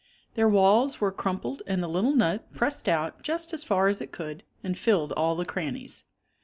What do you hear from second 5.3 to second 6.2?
the crannies.